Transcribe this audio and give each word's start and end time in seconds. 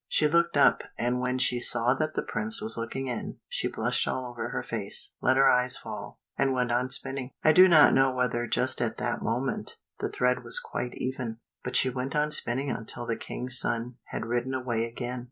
She 0.07 0.27
looked 0.27 0.57
up, 0.57 0.81
and 0.97 1.19
when 1.21 1.37
she 1.37 1.59
saw 1.59 1.93
that 1.93 2.15
the 2.15 2.23
prince 2.23 2.59
was 2.59 2.75
looking 2.75 3.05
in, 3.05 3.37
she 3.47 3.67
blushed 3.67 4.07
all 4.07 4.25
over 4.25 4.49
her 4.49 4.63
face, 4.63 5.13
let 5.21 5.37
her 5.37 5.47
eyes 5.47 5.77
fall, 5.77 6.19
and 6.39 6.53
went 6.55 6.71
on 6.71 6.89
spinning. 6.89 7.29
I 7.43 7.51
do 7.51 7.67
not 7.67 7.93
know 7.93 8.11
whether, 8.11 8.47
just 8.47 8.81
at 8.81 8.97
that 8.97 9.21
moment, 9.21 9.77
the 9.99 10.09
thread 10.09 10.43
was 10.43 10.59
quite 10.59 10.95
even; 10.95 11.37
but 11.63 11.75
she 11.75 11.91
went 11.91 12.15
on 12.15 12.31
spinning 12.31 12.71
until 12.71 13.05
the 13.05 13.15
King's 13.15 13.59
son 13.59 13.97
had 14.05 14.25
ridden 14.25 14.55
away 14.55 14.85
again. 14.85 15.19